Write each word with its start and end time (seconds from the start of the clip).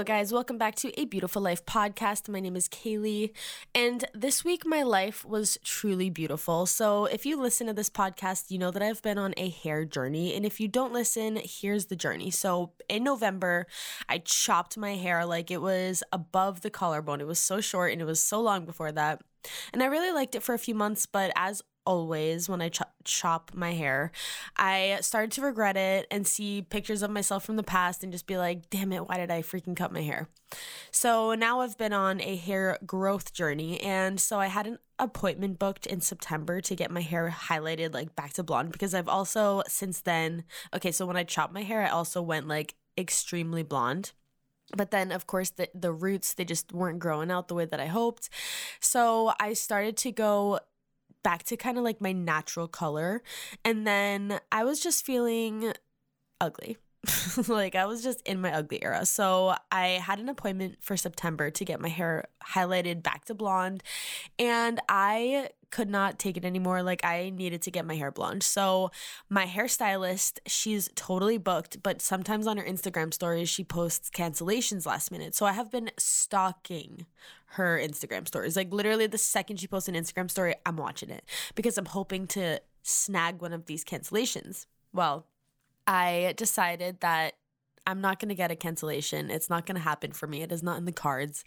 Hello, 0.00 0.18
guys. 0.18 0.32
Welcome 0.32 0.56
back 0.56 0.76
to 0.76 0.98
a 0.98 1.04
Beautiful 1.04 1.42
Life 1.42 1.66
podcast. 1.66 2.26
My 2.26 2.40
name 2.40 2.56
is 2.56 2.70
Kaylee, 2.70 3.32
and 3.74 4.02
this 4.14 4.42
week 4.42 4.64
my 4.64 4.82
life 4.82 5.26
was 5.26 5.58
truly 5.62 6.08
beautiful. 6.08 6.64
So, 6.64 7.04
if 7.04 7.26
you 7.26 7.38
listen 7.38 7.66
to 7.66 7.74
this 7.74 7.90
podcast, 7.90 8.50
you 8.50 8.56
know 8.56 8.70
that 8.70 8.80
I've 8.80 9.02
been 9.02 9.18
on 9.18 9.34
a 9.36 9.50
hair 9.50 9.84
journey. 9.84 10.34
And 10.34 10.46
if 10.46 10.58
you 10.58 10.68
don't 10.68 10.94
listen, 10.94 11.38
here's 11.44 11.84
the 11.84 11.96
journey. 11.96 12.30
So, 12.30 12.72
in 12.88 13.04
November, 13.04 13.66
I 14.08 14.22
chopped 14.24 14.78
my 14.78 14.96
hair 14.96 15.26
like 15.26 15.50
it 15.50 15.60
was 15.60 16.02
above 16.14 16.62
the 16.62 16.70
collarbone. 16.70 17.20
It 17.20 17.26
was 17.26 17.38
so 17.38 17.60
short 17.60 17.92
and 17.92 18.00
it 18.00 18.06
was 18.06 18.22
so 18.22 18.40
long 18.40 18.64
before 18.64 18.92
that. 18.92 19.20
And 19.74 19.82
I 19.82 19.86
really 19.86 20.12
liked 20.12 20.34
it 20.34 20.42
for 20.42 20.54
a 20.54 20.58
few 20.58 20.74
months, 20.74 21.04
but 21.04 21.30
as 21.36 21.60
always 21.86 22.48
when 22.48 22.60
I 22.60 22.68
ch- 22.68 22.82
chop 23.04 23.52
my 23.54 23.72
hair. 23.72 24.12
I 24.56 24.98
started 25.00 25.32
to 25.32 25.42
regret 25.42 25.76
it 25.76 26.06
and 26.10 26.26
see 26.26 26.62
pictures 26.62 27.02
of 27.02 27.10
myself 27.10 27.44
from 27.44 27.56
the 27.56 27.62
past 27.62 28.02
and 28.02 28.12
just 28.12 28.26
be 28.26 28.36
like, 28.36 28.70
damn 28.70 28.92
it, 28.92 29.08
why 29.08 29.16
did 29.16 29.30
I 29.30 29.42
freaking 29.42 29.76
cut 29.76 29.92
my 29.92 30.02
hair? 30.02 30.28
So 30.90 31.34
now 31.34 31.60
I've 31.60 31.78
been 31.78 31.92
on 31.92 32.20
a 32.20 32.36
hair 32.36 32.78
growth 32.86 33.32
journey. 33.32 33.80
And 33.80 34.20
so 34.20 34.38
I 34.38 34.46
had 34.46 34.66
an 34.66 34.78
appointment 34.98 35.58
booked 35.58 35.86
in 35.86 36.00
September 36.00 36.60
to 36.60 36.74
get 36.74 36.90
my 36.90 37.00
hair 37.00 37.34
highlighted 37.36 37.94
like 37.94 38.14
back 38.14 38.34
to 38.34 38.42
blonde 38.42 38.72
because 38.72 38.94
I've 38.94 39.08
also 39.08 39.62
since 39.66 40.00
then, 40.00 40.44
okay, 40.74 40.92
so 40.92 41.06
when 41.06 41.16
I 41.16 41.24
chopped 41.24 41.54
my 41.54 41.62
hair, 41.62 41.82
I 41.82 41.88
also 41.88 42.20
went 42.20 42.48
like 42.48 42.74
extremely 42.98 43.62
blonde 43.62 44.12
but 44.76 44.90
then 44.90 45.12
of 45.12 45.26
course 45.26 45.50
the 45.50 45.68
the 45.74 45.92
roots 45.92 46.34
they 46.34 46.44
just 46.44 46.72
weren't 46.72 46.98
growing 46.98 47.30
out 47.30 47.48
the 47.48 47.54
way 47.54 47.64
that 47.64 47.80
I 47.80 47.86
hoped. 47.86 48.28
So 48.80 49.32
I 49.40 49.54
started 49.54 49.96
to 49.98 50.12
go 50.12 50.60
back 51.22 51.44
to 51.44 51.56
kind 51.56 51.78
of 51.78 51.84
like 51.84 52.00
my 52.00 52.12
natural 52.12 52.68
color. 52.68 53.22
And 53.64 53.86
then 53.86 54.40
I 54.50 54.64
was 54.64 54.80
just 54.80 55.04
feeling 55.04 55.72
ugly. 56.40 56.76
like 57.48 57.74
I 57.74 57.86
was 57.86 58.02
just 58.02 58.20
in 58.26 58.40
my 58.40 58.52
ugly 58.54 58.82
era. 58.82 59.06
So 59.06 59.54
I 59.72 60.00
had 60.02 60.20
an 60.20 60.28
appointment 60.28 60.76
for 60.80 60.96
September 60.96 61.50
to 61.50 61.64
get 61.64 61.80
my 61.80 61.88
hair 61.88 62.26
highlighted 62.46 63.02
back 63.02 63.24
to 63.26 63.34
blonde 63.34 63.82
and 64.38 64.80
I 64.88 65.48
could 65.70 65.88
not 65.88 66.18
take 66.18 66.36
it 66.36 66.44
anymore. 66.44 66.82
Like 66.82 67.04
I 67.04 67.30
needed 67.30 67.62
to 67.62 67.70
get 67.70 67.86
my 67.86 67.96
hair 67.96 68.10
blonde. 68.10 68.42
So 68.42 68.90
my 69.28 69.46
hairstylist, 69.46 70.38
she's 70.46 70.90
totally 70.94 71.38
booked, 71.38 71.82
but 71.82 72.00
sometimes 72.02 72.46
on 72.46 72.56
her 72.56 72.64
Instagram 72.64 73.12
stories 73.12 73.48
she 73.48 73.64
posts 73.64 74.10
cancellations 74.10 74.86
last 74.86 75.10
minute. 75.10 75.34
So 75.34 75.46
I 75.46 75.52
have 75.52 75.70
been 75.70 75.90
stalking 75.98 77.06
her 77.54 77.78
Instagram 77.82 78.26
stories. 78.26 78.56
Like 78.56 78.72
literally 78.72 79.06
the 79.06 79.18
second 79.18 79.58
she 79.58 79.66
posts 79.66 79.88
an 79.88 79.94
Instagram 79.94 80.30
story, 80.30 80.54
I'm 80.66 80.76
watching 80.76 81.10
it 81.10 81.24
because 81.54 81.78
I'm 81.78 81.86
hoping 81.86 82.26
to 82.28 82.60
snag 82.82 83.40
one 83.40 83.52
of 83.52 83.66
these 83.66 83.84
cancellations. 83.84 84.66
Well, 84.92 85.26
I 85.86 86.34
decided 86.36 87.00
that 87.00 87.34
I'm 87.86 88.00
not 88.00 88.20
going 88.20 88.28
to 88.28 88.34
get 88.34 88.50
a 88.50 88.56
cancellation. 88.56 89.30
It's 89.30 89.50
not 89.50 89.66
going 89.66 89.76
to 89.76 89.82
happen 89.82 90.12
for 90.12 90.26
me. 90.26 90.42
It 90.42 90.52
is 90.52 90.62
not 90.62 90.78
in 90.78 90.84
the 90.84 90.92
cards. 90.92 91.44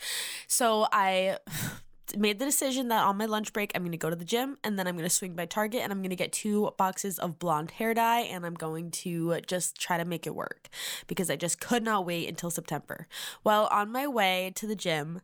So 0.47 0.87
I 0.91 1.37
made 2.17 2.39
the 2.39 2.45
decision 2.45 2.89
that 2.89 3.03
on 3.03 3.17
my 3.17 3.25
lunch 3.25 3.53
break, 3.53 3.71
I'm 3.73 3.83
going 3.83 3.91
to 3.91 3.97
go 3.97 4.09
to 4.09 4.15
the 4.15 4.25
gym 4.25 4.57
and 4.63 4.77
then 4.77 4.87
I'm 4.87 4.95
going 4.95 5.07
to 5.07 5.15
swing 5.15 5.35
by 5.35 5.45
Target 5.45 5.81
and 5.81 5.91
I'm 5.91 5.99
going 5.99 6.09
to 6.09 6.15
get 6.15 6.31
two 6.31 6.71
boxes 6.77 7.17
of 7.19 7.39
blonde 7.39 7.71
hair 7.71 7.93
dye 7.93 8.21
and 8.21 8.45
I'm 8.45 8.55
going 8.55 8.91
to 8.91 9.39
just 9.47 9.79
try 9.79 9.97
to 9.97 10.05
make 10.05 10.27
it 10.27 10.35
work 10.35 10.69
because 11.07 11.29
I 11.29 11.35
just 11.35 11.59
could 11.59 11.83
not 11.83 12.05
wait 12.05 12.27
until 12.27 12.51
September. 12.51 13.07
Well, 13.43 13.67
on 13.71 13.91
my 13.91 14.07
way 14.07 14.51
to 14.55 14.67
the 14.67 14.75
gym, 14.75 15.21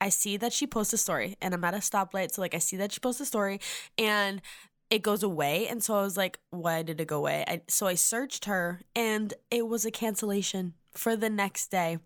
I 0.00 0.08
see 0.08 0.36
that 0.38 0.52
she 0.52 0.66
posts 0.66 0.92
a 0.92 0.98
story 0.98 1.36
and 1.42 1.52
I'm 1.52 1.64
at 1.64 1.74
a 1.74 1.78
stoplight. 1.78 2.32
So, 2.32 2.40
like, 2.40 2.54
I 2.54 2.58
see 2.58 2.76
that 2.76 2.92
she 2.92 3.00
posts 3.00 3.20
a 3.20 3.26
story 3.26 3.60
and 3.98 4.40
it 4.88 5.02
goes 5.02 5.22
away. 5.22 5.68
And 5.68 5.82
so 5.82 5.94
I 5.94 6.02
was 6.02 6.16
like, 6.16 6.38
why 6.50 6.82
did 6.82 7.00
it 7.00 7.06
go 7.06 7.18
away? 7.18 7.44
I, 7.46 7.62
so 7.68 7.86
I 7.86 7.94
searched 7.94 8.46
her 8.46 8.80
and 8.96 9.34
it 9.50 9.68
was 9.68 9.84
a 9.84 9.90
cancellation 9.90 10.74
for 10.92 11.16
the 11.16 11.30
next 11.30 11.70
day. 11.70 11.98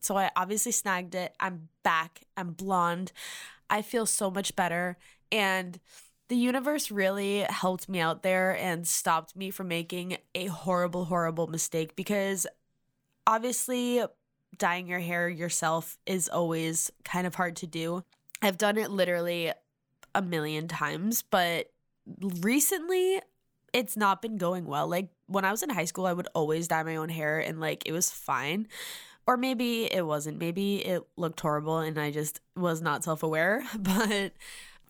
So 0.00 0.16
I 0.18 0.30
obviously 0.36 0.72
snagged 0.72 1.14
it. 1.14 1.34
I'm 1.40 1.68
back. 1.82 2.22
I'm 2.36 2.50
blonde. 2.50 3.12
I 3.70 3.82
feel 3.82 4.06
so 4.06 4.30
much 4.30 4.54
better. 4.56 4.96
And 5.32 5.78
the 6.28 6.36
universe 6.36 6.90
really 6.90 7.40
helped 7.40 7.88
me 7.88 8.00
out 8.00 8.22
there 8.22 8.56
and 8.56 8.86
stopped 8.86 9.36
me 9.36 9.50
from 9.50 9.68
making 9.68 10.16
a 10.34 10.46
horrible, 10.46 11.06
horrible 11.06 11.46
mistake 11.46 11.96
because 11.96 12.46
obviously 13.26 14.04
dyeing 14.56 14.86
your 14.86 15.00
hair 15.00 15.28
yourself 15.28 15.98
is 16.06 16.28
always 16.28 16.90
kind 17.04 17.26
of 17.26 17.34
hard 17.34 17.56
to 17.56 17.66
do. 17.66 18.04
I've 18.40 18.58
done 18.58 18.78
it 18.78 18.90
literally 18.90 19.52
a 20.14 20.22
million 20.22 20.68
times, 20.68 21.22
but 21.22 21.70
recently 22.20 23.20
it's 23.72 23.96
not 23.96 24.22
been 24.22 24.38
going 24.38 24.66
well. 24.66 24.86
Like 24.86 25.08
when 25.26 25.44
I 25.44 25.50
was 25.50 25.62
in 25.62 25.70
high 25.70 25.84
school, 25.86 26.06
I 26.06 26.12
would 26.12 26.28
always 26.34 26.68
dye 26.68 26.82
my 26.84 26.96
own 26.96 27.08
hair 27.08 27.40
and 27.40 27.60
like 27.60 27.82
it 27.86 27.92
was 27.92 28.10
fine. 28.10 28.68
Or 29.26 29.36
maybe 29.36 29.92
it 29.92 30.06
wasn't. 30.06 30.38
Maybe 30.38 30.84
it 30.84 31.02
looked 31.16 31.40
horrible 31.40 31.78
and 31.78 31.98
I 31.98 32.10
just 32.10 32.40
was 32.56 32.82
not 32.82 33.04
self 33.04 33.22
aware. 33.22 33.64
But 33.78 34.32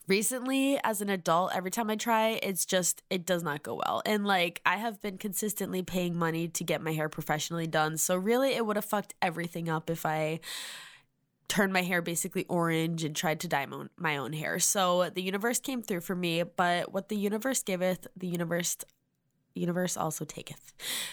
recently, 0.07 0.79
as 0.83 1.01
an 1.01 1.09
adult, 1.09 1.53
every 1.55 1.71
time 1.71 1.89
I 1.89 1.97
try, 1.97 2.41
it's 2.43 2.65
just, 2.65 3.03
it 3.11 3.25
does 3.25 3.43
not 3.43 3.63
go 3.63 3.75
well. 3.75 4.03
And 4.05 4.27
like, 4.27 4.61
I 4.67 4.77
have 4.77 5.01
been 5.01 5.19
consistently 5.19 5.83
paying 5.83 6.17
money 6.17 6.49
to 6.49 6.65
get 6.65 6.83
my 6.83 6.93
hair 6.93 7.09
professionally 7.09 7.67
done. 7.67 7.97
So 7.97 8.17
really, 8.17 8.55
it 8.55 8.67
would 8.67 8.77
have 8.77 8.85
fucked 8.85 9.15
everything 9.23 9.69
up 9.69 9.89
if 9.89 10.05
I 10.05 10.41
turned 11.49 11.73
my 11.73 11.83
hair 11.83 12.03
basically 12.03 12.45
orange 12.49 13.05
and 13.05 13.15
tried 13.15 13.41
to 13.41 13.49
dye 13.49 13.67
my 13.97 14.17
own, 14.17 14.33
hair. 14.33 14.59
So 14.59 15.11
the 15.11 15.23
universe 15.23 15.61
came 15.61 15.83
through 15.83 16.01
for 16.01 16.17
me, 16.17 16.43
but 16.43 16.93
what 16.93 17.09
the 17.09 17.17
universe 17.17 17.63
giveth, 17.63 18.07
the 18.17 18.27
universe 18.27 18.77
universe 19.55 19.97
also 19.97 20.25
taketh 20.25 20.73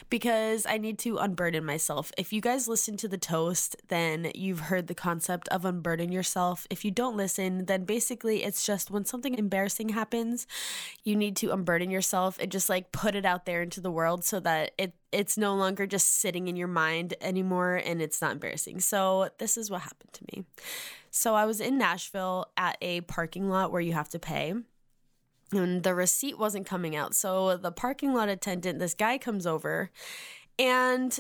because 0.09 0.65
I 0.65 0.77
need 0.77 0.97
to 0.99 1.17
unburden 1.17 1.65
myself. 1.65 2.11
If 2.17 2.33
you 2.33 2.41
guys 2.41 2.67
listen 2.67 2.97
to 2.97 3.07
the 3.07 3.17
toast, 3.17 3.75
then 3.87 4.31
you've 4.35 4.61
heard 4.61 4.87
the 4.87 4.95
concept 4.95 5.47
of 5.49 5.65
unburden 5.65 6.11
yourself. 6.11 6.65
If 6.69 6.83
you 6.83 6.91
don't 6.91 7.17
listen, 7.17 7.65
then 7.65 7.85
basically 7.85 8.43
it's 8.43 8.65
just 8.65 8.91
when 8.91 9.05
something 9.05 9.35
embarrassing 9.35 9.89
happens, 9.89 10.47
you 11.03 11.15
need 11.15 11.35
to 11.37 11.51
unburden 11.51 11.91
yourself 11.91 12.37
and 12.39 12.51
just 12.51 12.69
like 12.69 12.91
put 12.91 13.15
it 13.15 13.25
out 13.25 13.45
there 13.45 13.61
into 13.61 13.81
the 13.81 13.91
world 13.91 14.23
so 14.23 14.39
that 14.39 14.71
it 14.77 14.93
it's 15.11 15.37
no 15.37 15.53
longer 15.55 15.85
just 15.85 16.19
sitting 16.19 16.47
in 16.47 16.55
your 16.55 16.69
mind 16.69 17.13
anymore 17.19 17.75
and 17.75 18.01
it's 18.01 18.21
not 18.21 18.31
embarrassing. 18.31 18.79
So 18.79 19.29
this 19.39 19.57
is 19.57 19.69
what 19.69 19.81
happened 19.81 20.13
to 20.13 20.23
me. 20.31 20.45
So 21.09 21.35
I 21.35 21.45
was 21.45 21.59
in 21.59 21.77
Nashville 21.77 22.45
at 22.55 22.77
a 22.81 23.01
parking 23.01 23.49
lot 23.49 23.73
where 23.73 23.81
you 23.81 23.91
have 23.91 24.07
to 24.09 24.19
pay 24.19 24.53
and 25.51 25.83
the 25.83 25.93
receipt 25.93 26.37
wasn't 26.37 26.65
coming 26.65 26.95
out. 26.95 27.15
So 27.15 27.57
the 27.57 27.71
parking 27.71 28.13
lot 28.13 28.29
attendant, 28.29 28.79
this 28.79 28.93
guy 28.93 29.17
comes 29.17 29.45
over 29.45 29.91
and 30.57 31.17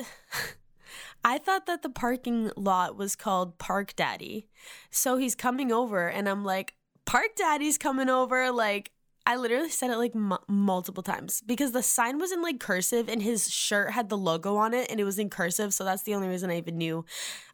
I 1.23 1.37
thought 1.37 1.65
that 1.65 1.81
the 1.81 1.89
parking 1.89 2.51
lot 2.55 2.97
was 2.97 3.15
called 3.15 3.57
Park 3.57 3.95
Daddy. 3.95 4.47
So 4.89 5.17
he's 5.17 5.35
coming 5.35 5.71
over 5.71 6.07
and 6.07 6.27
I'm 6.27 6.43
like, 6.43 6.75
Park 7.05 7.35
Daddy's 7.35 7.77
coming 7.77 8.09
over. 8.09 8.51
Like, 8.51 8.91
I 9.25 9.35
literally 9.35 9.69
said 9.69 9.91
it 9.91 9.97
like 9.97 10.15
m- 10.15 10.37
multiple 10.47 11.03
times 11.03 11.43
because 11.45 11.73
the 11.73 11.83
sign 11.83 12.17
was 12.17 12.31
in 12.31 12.41
like 12.41 12.59
cursive 12.59 13.07
and 13.07 13.21
his 13.21 13.51
shirt 13.51 13.91
had 13.91 14.09
the 14.09 14.17
logo 14.17 14.55
on 14.55 14.73
it 14.73 14.89
and 14.89 14.99
it 14.99 15.03
was 15.03 15.19
in 15.19 15.29
cursive. 15.29 15.73
So 15.73 15.83
that's 15.83 16.03
the 16.03 16.15
only 16.15 16.27
reason 16.27 16.49
I 16.49 16.57
even 16.57 16.77
knew, 16.77 17.05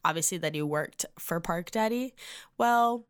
obviously, 0.05 0.37
that 0.39 0.55
he 0.55 0.61
worked 0.61 1.05
for 1.19 1.39
Park 1.39 1.71
Daddy. 1.71 2.13
Well, 2.57 3.05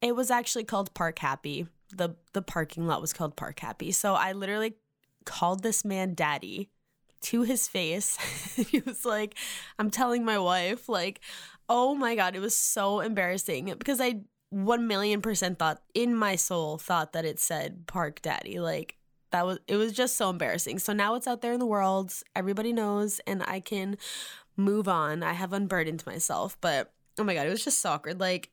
it 0.00 0.14
was 0.14 0.30
actually 0.30 0.64
called 0.64 0.94
Park 0.94 1.18
Happy 1.18 1.66
the 1.94 2.16
the 2.32 2.42
parking 2.42 2.86
lot 2.86 3.00
was 3.00 3.12
called 3.12 3.36
Park 3.36 3.60
Happy. 3.60 3.92
So 3.92 4.14
I 4.14 4.32
literally 4.32 4.74
called 5.24 5.62
this 5.62 5.84
man 5.84 6.14
daddy 6.14 6.70
to 7.20 7.42
his 7.42 7.68
face. 7.68 8.16
he 8.70 8.80
was 8.80 9.04
like, 9.04 9.36
I'm 9.78 9.90
telling 9.90 10.24
my 10.24 10.38
wife, 10.38 10.88
like, 10.88 11.20
oh 11.68 11.94
my 11.94 12.14
God, 12.14 12.36
it 12.36 12.40
was 12.40 12.56
so 12.56 13.00
embarrassing 13.00 13.74
because 13.78 14.00
I 14.00 14.22
1 14.50 14.86
million 14.86 15.20
percent 15.20 15.58
thought 15.58 15.82
in 15.94 16.14
my 16.14 16.36
soul 16.36 16.78
thought 16.78 17.12
that 17.12 17.24
it 17.24 17.38
said 17.38 17.86
Park 17.86 18.22
Daddy. 18.22 18.60
Like, 18.60 18.96
that 19.30 19.44
was, 19.44 19.58
it 19.68 19.76
was 19.76 19.92
just 19.92 20.16
so 20.16 20.30
embarrassing. 20.30 20.78
So 20.78 20.92
now 20.92 21.14
it's 21.14 21.26
out 21.26 21.42
there 21.42 21.52
in 21.52 21.60
the 21.60 21.66
world. 21.66 22.12
Everybody 22.34 22.72
knows, 22.72 23.20
and 23.26 23.42
I 23.42 23.60
can 23.60 23.98
move 24.56 24.88
on. 24.88 25.22
I 25.22 25.32
have 25.32 25.52
unburdened 25.52 26.06
myself, 26.06 26.56
but 26.60 26.92
oh 27.18 27.24
my 27.24 27.34
God, 27.34 27.46
it 27.46 27.50
was 27.50 27.64
just 27.64 27.80
so 27.80 27.90
awkward. 27.90 28.20
Like, 28.20 28.50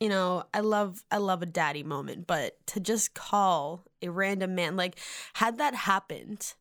you 0.00 0.08
know, 0.08 0.44
I 0.52 0.60
love 0.60 1.04
I 1.10 1.18
love 1.18 1.42
a 1.42 1.46
daddy 1.46 1.82
moment, 1.82 2.26
but 2.26 2.64
to 2.68 2.80
just 2.80 3.14
call 3.14 3.84
a 4.02 4.08
random 4.08 4.54
man 4.54 4.76
like 4.76 4.98
had 5.34 5.58
that 5.58 5.74
happened 5.74 6.54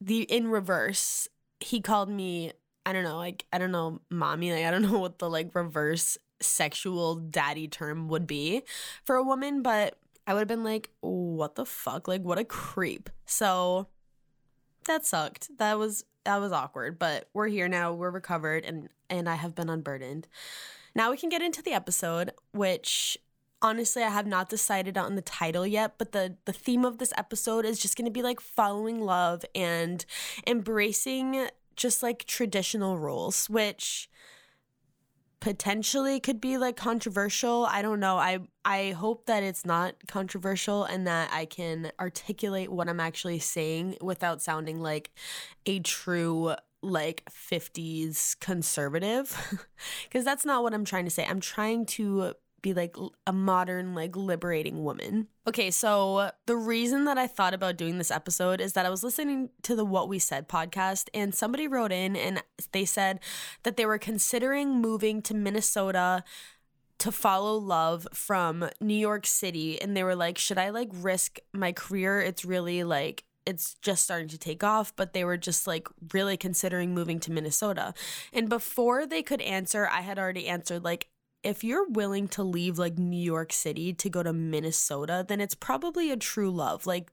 the 0.00 0.22
in 0.22 0.48
reverse, 0.48 1.28
he 1.60 1.80
called 1.80 2.08
me 2.08 2.52
I 2.86 2.92
don't 2.92 3.04
know, 3.04 3.18
like 3.18 3.46
I 3.52 3.58
don't 3.58 3.72
know, 3.72 4.00
mommy, 4.10 4.52
like 4.52 4.64
I 4.64 4.70
don't 4.70 4.82
know 4.90 4.98
what 4.98 5.18
the 5.18 5.30
like 5.30 5.54
reverse 5.54 6.18
sexual 6.40 7.16
daddy 7.16 7.68
term 7.68 8.08
would 8.08 8.26
be 8.26 8.62
for 9.04 9.16
a 9.16 9.22
woman, 9.22 9.62
but 9.62 9.96
I 10.26 10.32
would 10.32 10.40
have 10.40 10.48
been 10.48 10.64
like, 10.64 10.90
what 11.00 11.54
the 11.56 11.66
fuck? 11.66 12.08
Like, 12.08 12.22
what 12.22 12.38
a 12.38 12.44
creep. 12.44 13.10
So 13.26 13.88
that 14.86 15.04
sucked. 15.04 15.50
That 15.58 15.78
was 15.78 16.04
that 16.24 16.40
was 16.40 16.52
awkward, 16.52 16.98
but 16.98 17.28
we're 17.32 17.48
here 17.48 17.68
now. 17.68 17.92
We're 17.92 18.10
recovered 18.10 18.64
and 18.64 18.88
and 19.08 19.28
I 19.28 19.34
have 19.34 19.54
been 19.54 19.68
unburdened. 19.68 20.28
Now 20.94 21.10
we 21.10 21.16
can 21.16 21.28
get 21.28 21.42
into 21.42 21.62
the 21.62 21.72
episode, 21.72 22.32
which 22.52 23.18
honestly 23.62 24.02
I 24.02 24.10
have 24.10 24.26
not 24.26 24.48
decided 24.48 24.96
on 24.96 25.14
the 25.14 25.22
title 25.22 25.66
yet, 25.66 25.94
but 25.98 26.12
the 26.12 26.36
the 26.44 26.52
theme 26.52 26.84
of 26.84 26.98
this 26.98 27.12
episode 27.16 27.64
is 27.64 27.78
just 27.78 27.96
going 27.96 28.06
to 28.06 28.10
be 28.10 28.22
like 28.22 28.40
following 28.40 29.00
love 29.00 29.44
and 29.54 30.04
embracing 30.46 31.48
just 31.76 32.02
like 32.02 32.24
traditional 32.24 32.98
roles, 32.98 33.48
which 33.48 34.10
potentially 35.40 36.20
could 36.20 36.40
be 36.40 36.58
like 36.58 36.76
controversial. 36.76 37.66
I 37.66 37.82
don't 37.82 38.00
know. 38.00 38.18
I 38.18 38.40
I 38.64 38.90
hope 38.90 39.26
that 39.26 39.42
it's 39.42 39.64
not 39.64 39.94
controversial 40.06 40.84
and 40.84 41.06
that 41.06 41.30
I 41.32 41.46
can 41.46 41.90
articulate 41.98 42.70
what 42.70 42.88
I'm 42.88 43.00
actually 43.00 43.38
saying 43.38 43.96
without 44.02 44.42
sounding 44.42 44.80
like 44.80 45.10
a 45.64 45.80
true 45.80 46.54
like 46.82 47.24
50s 47.30 48.38
conservative 48.40 49.66
because 50.04 50.24
that's 50.24 50.44
not 50.44 50.62
what 50.62 50.74
I'm 50.74 50.84
trying 50.84 51.04
to 51.04 51.10
say. 51.10 51.26
I'm 51.26 51.40
trying 51.40 51.86
to 51.86 52.34
be 52.62 52.74
like 52.74 52.96
a 53.26 53.32
modern 53.32 53.94
like 53.94 54.16
liberating 54.16 54.84
woman. 54.84 55.28
Okay, 55.46 55.70
so 55.70 56.30
the 56.46 56.56
reason 56.56 57.04
that 57.04 57.18
I 57.18 57.26
thought 57.26 57.54
about 57.54 57.76
doing 57.76 57.98
this 57.98 58.10
episode 58.10 58.60
is 58.60 58.74
that 58.74 58.86
I 58.86 58.90
was 58.90 59.02
listening 59.02 59.50
to 59.62 59.74
the 59.74 59.84
What 59.84 60.08
We 60.08 60.18
Said 60.18 60.48
podcast 60.48 61.08
and 61.14 61.34
somebody 61.34 61.66
wrote 61.66 61.92
in 61.92 62.16
and 62.16 62.42
they 62.72 62.84
said 62.84 63.20
that 63.62 63.76
they 63.76 63.86
were 63.86 63.98
considering 63.98 64.80
moving 64.80 65.22
to 65.22 65.34
Minnesota 65.34 66.24
to 66.98 67.10
follow 67.10 67.56
love 67.56 68.06
from 68.12 68.68
New 68.80 68.94
York 68.94 69.26
City 69.26 69.80
and 69.80 69.96
they 69.96 70.04
were 70.04 70.16
like, 70.16 70.36
"Should 70.36 70.58
I 70.58 70.68
like 70.70 70.90
risk 70.92 71.38
my 71.52 71.72
career? 71.72 72.20
It's 72.20 72.44
really 72.44 72.84
like 72.84 73.24
it's 73.50 73.74
just 73.82 74.04
starting 74.04 74.28
to 74.28 74.38
take 74.38 74.62
off, 74.62 74.94
but 74.94 75.12
they 75.12 75.24
were 75.24 75.36
just 75.36 75.66
like 75.66 75.88
really 76.14 76.36
considering 76.36 76.94
moving 76.94 77.18
to 77.20 77.32
Minnesota. 77.32 77.92
And 78.32 78.48
before 78.48 79.06
they 79.06 79.22
could 79.22 79.40
answer, 79.40 79.88
I 79.90 80.00
had 80.02 80.18
already 80.18 80.46
answered 80.46 80.84
like 80.84 81.08
if 81.42 81.64
you're 81.64 81.88
willing 81.88 82.28
to 82.28 82.42
leave 82.42 82.78
like 82.78 82.98
New 82.98 83.20
York 83.20 83.52
City 83.52 83.92
to 83.94 84.08
go 84.08 84.22
to 84.22 84.32
Minnesota, 84.32 85.24
then 85.26 85.40
it's 85.40 85.54
probably 85.54 86.10
a 86.10 86.16
true 86.16 86.50
love. 86.50 86.86
Like 86.86 87.10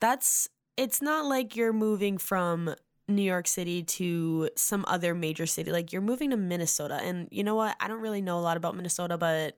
that's 0.00 0.48
it's 0.76 1.00
not 1.00 1.24
like 1.24 1.56
you're 1.56 1.72
moving 1.72 2.18
from 2.18 2.74
New 3.08 3.22
York 3.22 3.46
City 3.46 3.82
to 3.82 4.50
some 4.56 4.84
other 4.86 5.14
major 5.14 5.46
city. 5.46 5.72
Like 5.72 5.92
you're 5.92 6.02
moving 6.02 6.30
to 6.30 6.36
Minnesota. 6.36 7.00
And 7.02 7.28
you 7.30 7.42
know 7.42 7.54
what? 7.54 7.76
I 7.80 7.88
don't 7.88 8.00
really 8.00 8.22
know 8.22 8.38
a 8.38 8.40
lot 8.40 8.56
about 8.56 8.76
Minnesota, 8.76 9.16
but 9.16 9.56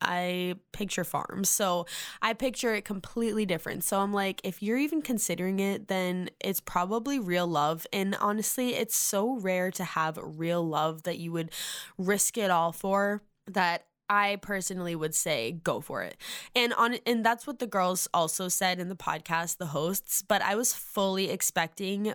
I 0.00 0.56
picture 0.72 1.04
farms. 1.04 1.50
So 1.50 1.86
I 2.22 2.32
picture 2.32 2.74
it 2.74 2.84
completely 2.84 3.46
different. 3.46 3.84
So 3.84 4.00
I'm 4.00 4.12
like, 4.12 4.40
if 4.44 4.62
you're 4.62 4.78
even 4.78 5.02
considering 5.02 5.60
it, 5.60 5.88
then 5.88 6.30
it's 6.40 6.60
probably 6.60 7.18
real 7.18 7.46
love. 7.46 7.86
And 7.92 8.14
honestly, 8.16 8.74
it's 8.74 8.96
so 8.96 9.38
rare 9.38 9.70
to 9.72 9.84
have 9.84 10.18
real 10.22 10.66
love 10.66 11.04
that 11.04 11.18
you 11.18 11.32
would 11.32 11.50
risk 11.96 12.38
it 12.38 12.50
all 12.50 12.72
for 12.72 13.22
that 13.46 13.86
I 14.10 14.36
personally 14.36 14.94
would 14.94 15.14
say 15.14 15.52
go 15.52 15.80
for 15.80 16.02
it. 16.02 16.16
And 16.54 16.72
on 16.74 16.94
and 17.06 17.24
that's 17.24 17.46
what 17.46 17.58
the 17.58 17.66
girls 17.66 18.08
also 18.14 18.48
said 18.48 18.80
in 18.80 18.88
the 18.88 18.96
podcast, 18.96 19.58
the 19.58 19.66
hosts, 19.66 20.22
but 20.22 20.40
I 20.40 20.54
was 20.54 20.72
fully 20.72 21.30
expecting 21.30 22.14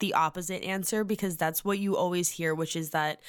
the 0.00 0.14
opposite 0.14 0.62
answer 0.62 1.04
because 1.04 1.36
that's 1.36 1.64
what 1.64 1.78
you 1.78 1.96
always 1.96 2.30
hear, 2.30 2.54
which 2.54 2.76
is 2.76 2.90
that 2.90 3.20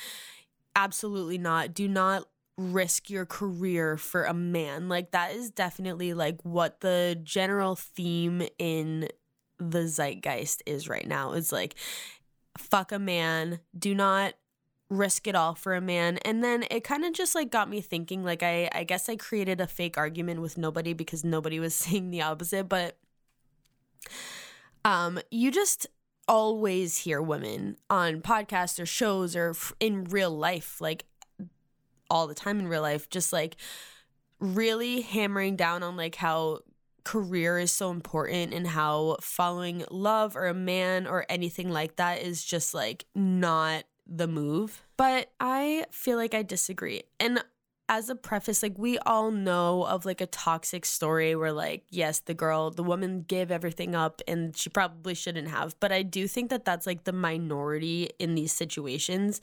absolutely 0.76 1.38
not. 1.38 1.74
Do 1.74 1.88
not 1.88 2.28
risk 2.58 3.10
your 3.10 3.26
career 3.26 3.98
for 3.98 4.24
a 4.24 4.34
man. 4.34 4.90
Like 4.90 5.12
that 5.12 5.32
is 5.34 5.52
definitely 5.52 6.14
like 6.14 6.42
what 6.44 6.82
the 6.82 7.20
general 7.24 7.76
theme 7.76 8.48
in 8.58 9.10
the 9.60 9.88
zeitgeist 9.88 10.64
is 10.66 10.90
right 10.90 11.08
now. 11.08 11.34
Is 11.34 11.52
like 11.52 11.76
fuck 12.58 12.92
a 12.92 13.00
man, 13.00 13.60
do 13.78 13.94
not 13.94 14.34
risk 14.90 15.28
it 15.28 15.36
all 15.36 15.54
for 15.54 15.76
a 15.76 15.82
man. 15.82 16.18
And 16.20 16.44
then 16.44 16.66
it 16.72 16.84
kind 16.84 17.06
of 17.06 17.14
just 17.14 17.36
like 17.36 17.52
got 17.52 17.70
me 17.70 17.82
thinking 17.82 18.24
like 18.24 18.42
I 18.42 18.70
I 18.74 18.84
guess 18.84 19.08
I 19.08 19.16
created 19.16 19.62
a 19.62 19.68
fake 19.68 19.98
argument 19.98 20.42
with 20.42 20.58
nobody 20.58 20.94
because 20.94 21.24
nobody 21.24 21.60
was 21.60 21.76
saying 21.76 22.10
the 22.10 22.24
opposite, 22.24 22.68
but 22.68 22.98
um 24.84 25.20
you 25.30 25.52
just 25.52 25.88
always 26.28 26.98
hear 26.98 27.22
women 27.22 27.78
on 27.90 28.22
podcasts 28.22 28.82
or 28.82 28.86
shows 28.86 29.36
or 29.36 29.56
in 29.80 30.04
real 30.06 30.32
life 30.32 30.82
like 30.82 31.06
all 32.10 32.28
the 32.28 32.34
time 32.34 32.60
in 32.60 32.68
real 32.68 32.82
life, 32.82 33.10
just 33.10 33.32
like 33.34 33.56
really 34.40 35.02
hammering 35.02 35.56
down 35.56 35.84
on 35.84 35.98
like 35.98 36.16
how 36.16 36.60
career 37.04 37.58
is 37.58 37.72
so 37.72 37.90
important 37.90 38.54
and 38.54 38.68
how 38.68 39.16
following 39.22 39.84
love 39.90 40.36
or 40.36 40.46
a 40.48 40.54
man 40.54 41.08
or 41.08 41.26
anything 41.30 41.70
like 41.70 41.96
that 41.96 42.22
is 42.22 42.44
just 42.44 42.74
like 42.74 43.06
not 43.16 43.86
the 44.06 44.28
move. 44.28 44.84
But 44.98 45.32
I 45.40 45.86
feel 45.92 46.18
like 46.18 46.34
I 46.34 46.44
disagree. 46.44 47.04
And 47.20 47.44
as 47.90 48.10
a 48.10 48.16
preface, 48.16 48.62
like 48.62 48.78
we 48.78 48.98
all 49.00 49.32
know 49.32 49.84
of 49.86 50.06
like 50.06 50.20
a 50.20 50.26
toxic 50.26 50.86
story 50.86 51.36
where 51.36 51.54
like 51.54 51.84
yes, 51.90 52.20
the 52.20 52.34
girl, 52.34 52.70
the 52.70 52.84
woman 52.84 53.24
gave 53.28 53.52
everything 53.52 53.96
up 53.96 54.22
and 54.28 54.56
she 54.56 54.70
probably 54.70 55.14
shouldn't 55.14 55.48
have, 55.48 55.76
but 55.80 55.92
I 55.92 56.04
do 56.04 56.28
think 56.28 56.50
that 56.50 56.66
that's 56.66 56.86
like 56.86 57.06
the 57.06 57.14
minority 57.14 58.10
in 58.20 58.36
these 58.36 58.52
situations. 58.52 59.40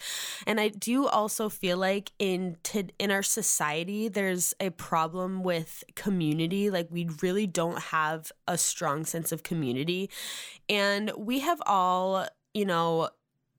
And 0.47 0.61
I 0.61 0.69
do 0.69 1.07
also 1.07 1.49
feel 1.49 1.79
like 1.79 2.13
in 2.19 2.57
to, 2.65 2.85
in 2.99 3.11
our 3.11 3.23
society 3.23 4.09
there's 4.09 4.55
a 4.61 4.71
problem 4.71 5.43
with 5.43 5.83
community, 5.95 6.71
like 6.71 6.89
we 6.91 7.09
really 7.23 7.47
don't 7.47 7.79
have 7.79 8.31
a 8.47 8.59
strong 8.59 9.05
sense 9.05 9.33
of 9.33 9.43
community. 9.43 10.11
And 10.69 11.11
we 11.17 11.41
have 11.41 11.63
all, 11.67 12.27
you 12.53 12.65
know, 12.65 13.09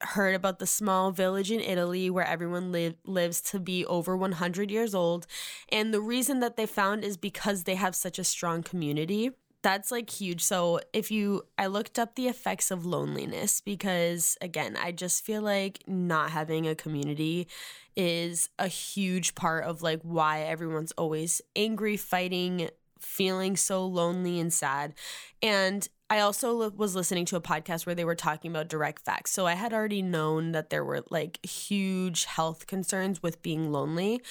heard 0.02 0.36
about 0.36 0.60
the 0.60 0.68
small 0.68 1.12
village 1.12 1.52
in 1.52 1.60
Italy 1.60 2.10
where 2.10 2.26
everyone 2.26 2.72
li- 2.72 2.96
lives 3.06 3.42
to 3.42 3.60
be 3.60 3.86
over 3.86 4.16
100 4.16 4.70
years 4.72 4.94
old. 4.94 5.26
And 5.70 5.94
the 5.94 6.02
reason 6.02 6.40
that 6.42 6.58
they 6.58 6.66
found 6.66 7.04
is 7.04 7.18
because 7.18 7.64
they 7.64 7.76
have 7.76 7.96
such 7.96 8.20
a 8.20 8.24
strong 8.24 8.64
community. 8.64 9.32
That's 9.62 9.92
like 9.92 10.10
huge. 10.12 10.44
So, 10.44 10.80
if 10.94 11.10
you, 11.10 11.44
I 11.58 11.66
looked 11.66 11.98
up 11.98 12.14
the 12.14 12.28
effects 12.28 12.70
of 12.70 12.86
loneliness 12.86 13.62
because, 13.62 14.38
again, 14.40 14.78
I 14.80 14.92
just 14.92 15.26
feel 15.26 15.42
like 15.42 15.80
not 15.88 16.30
having 16.30 16.68
a 16.68 16.76
community 16.76 17.48
is 17.96 18.50
a 18.60 18.68
huge 18.68 19.34
part 19.34 19.64
of 19.64 19.82
like 19.82 20.02
why 20.04 20.42
everyone's 20.42 20.92
always 20.92 21.42
angry, 21.56 21.98
fighting, 21.98 22.70
feeling 23.06 23.56
so 23.56 23.86
lonely 23.86 24.40
and 24.40 24.52
sad. 24.52 24.94
And 25.42 25.88
I 26.10 26.20
also 26.20 26.70
was 26.72 26.96
listening 26.96 27.26
to 27.26 27.36
a 27.36 27.42
podcast 27.42 27.86
where 27.86 27.96
they 27.96 28.06
were 28.06 28.16
talking 28.16 28.52
about 28.52 28.68
direct 28.68 29.04
facts. 29.04 29.32
So 29.32 29.48
I 29.48 29.54
had 29.54 29.74
already 29.74 30.02
known 30.02 30.52
that 30.52 30.70
there 30.70 30.86
were 30.86 31.04
like 31.10 31.44
huge 31.46 32.26
health 32.26 32.68
concerns 32.68 33.24
with 33.24 33.42
being 33.42 33.72
lonely, 33.72 34.22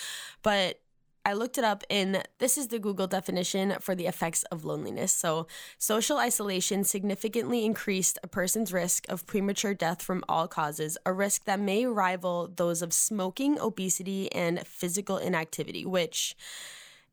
but 0.42 0.80
I 1.26 1.32
looked 1.32 1.56
it 1.56 1.64
up 1.64 1.84
and 1.88 2.22
this 2.38 2.58
is 2.58 2.68
the 2.68 2.78
Google 2.78 3.06
definition 3.06 3.76
for 3.80 3.94
the 3.94 4.06
effects 4.06 4.42
of 4.44 4.64
loneliness. 4.64 5.12
So, 5.12 5.46
social 5.78 6.18
isolation 6.18 6.84
significantly 6.84 7.64
increased 7.64 8.18
a 8.22 8.28
person's 8.28 8.72
risk 8.72 9.06
of 9.08 9.26
premature 9.26 9.72
death 9.72 10.02
from 10.02 10.22
all 10.28 10.46
causes, 10.46 10.98
a 11.06 11.12
risk 11.14 11.44
that 11.46 11.60
may 11.60 11.86
rival 11.86 12.52
those 12.54 12.82
of 12.82 12.92
smoking, 12.92 13.58
obesity, 13.58 14.30
and 14.32 14.66
physical 14.66 15.16
inactivity, 15.16 15.86
which 15.86 16.36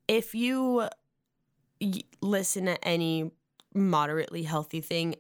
if 0.10 0.36
you 0.36 0.90
listen 2.22 2.66
to 2.66 2.84
any 2.88 3.32
moderately 3.74 4.44
healthy 4.44 4.82
thing, 4.82 5.16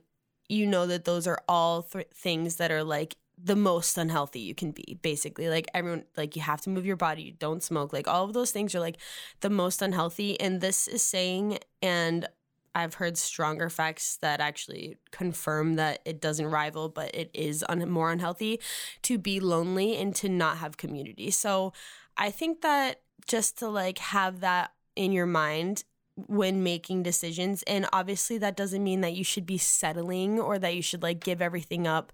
you 0.49 0.67
know 0.67 0.85
that 0.87 1.05
those 1.05 1.27
are 1.27 1.39
all 1.47 1.83
th- 1.83 2.07
things 2.13 2.57
that 2.57 2.71
are 2.71 2.83
like 2.83 3.15
the 3.43 3.55
most 3.55 3.97
unhealthy 3.97 4.39
you 4.39 4.53
can 4.53 4.71
be 4.71 4.99
basically. 5.01 5.49
Like 5.49 5.67
everyone 5.73 6.03
like 6.17 6.35
you 6.35 6.41
have 6.41 6.61
to 6.61 6.69
move 6.69 6.85
your 6.85 6.97
body 6.97 7.23
you 7.23 7.31
don't 7.31 7.63
smoke. 7.63 7.93
Like 7.93 8.07
all 8.07 8.25
of 8.25 8.33
those 8.33 8.51
things 8.51 8.75
are 8.75 8.79
like 8.79 8.97
the 9.39 9.49
most 9.49 9.81
unhealthy. 9.81 10.39
And 10.39 10.61
this 10.61 10.87
is 10.87 11.01
saying 11.01 11.59
and 11.81 12.27
I've 12.73 12.95
heard 12.95 13.17
stronger 13.17 13.69
facts 13.69 14.17
that 14.17 14.39
actually 14.39 14.97
confirm 15.11 15.75
that 15.75 15.99
it 16.05 16.21
doesn't 16.21 16.45
rival, 16.45 16.87
but 16.87 17.13
it 17.13 17.29
is 17.33 17.65
un- 17.67 17.89
more 17.89 18.11
unhealthy 18.11 18.61
to 19.01 19.17
be 19.17 19.39
lonely 19.39 19.97
and 19.97 20.15
to 20.17 20.29
not 20.29 20.57
have 20.57 20.77
community. 20.77 21.31
So 21.31 21.73
I 22.15 22.31
think 22.31 22.61
that 22.61 23.01
just 23.27 23.59
to 23.59 23.67
like 23.67 23.97
have 23.97 24.39
that 24.39 24.71
in 24.95 25.11
your 25.11 25.25
mind 25.25 25.83
when 26.27 26.63
making 26.63 27.03
decisions. 27.03 27.63
And 27.63 27.87
obviously, 27.93 28.37
that 28.39 28.55
doesn't 28.55 28.83
mean 28.83 29.01
that 29.01 29.13
you 29.13 29.23
should 29.23 29.45
be 29.45 29.57
settling 29.57 30.39
or 30.39 30.59
that 30.59 30.75
you 30.75 30.81
should 30.81 31.03
like 31.03 31.23
give 31.23 31.41
everything 31.41 31.87
up 31.87 32.11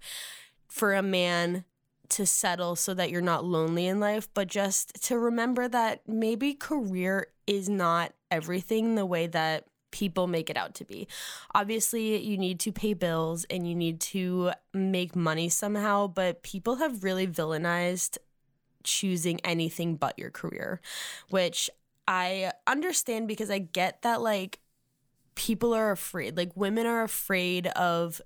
for 0.68 0.94
a 0.94 1.02
man 1.02 1.64
to 2.10 2.26
settle 2.26 2.74
so 2.76 2.94
that 2.94 3.10
you're 3.10 3.20
not 3.20 3.44
lonely 3.44 3.86
in 3.86 4.00
life, 4.00 4.28
but 4.34 4.48
just 4.48 5.02
to 5.04 5.18
remember 5.18 5.68
that 5.68 6.00
maybe 6.06 6.54
career 6.54 7.28
is 7.46 7.68
not 7.68 8.12
everything 8.30 8.94
the 8.94 9.06
way 9.06 9.26
that 9.26 9.64
people 9.90 10.26
make 10.26 10.50
it 10.50 10.56
out 10.56 10.74
to 10.74 10.84
be. 10.84 11.08
Obviously, 11.54 12.22
you 12.22 12.36
need 12.36 12.60
to 12.60 12.72
pay 12.72 12.94
bills 12.94 13.44
and 13.50 13.66
you 13.66 13.74
need 13.74 14.00
to 14.00 14.52
make 14.74 15.16
money 15.16 15.48
somehow, 15.48 16.06
but 16.06 16.42
people 16.42 16.76
have 16.76 17.04
really 17.04 17.26
villainized 17.26 18.18
choosing 18.84 19.40
anything 19.44 19.96
but 19.96 20.18
your 20.18 20.30
career, 20.30 20.80
which 21.30 21.70
I 22.08 22.52
understand 22.66 23.28
because 23.28 23.50
I 23.50 23.58
get 23.58 24.00
that 24.00 24.22
like 24.22 24.60
people 25.34 25.74
are 25.74 25.90
afraid. 25.90 26.38
Like 26.38 26.50
women 26.56 26.86
are 26.86 27.02
afraid 27.02 27.66
of 27.68 28.20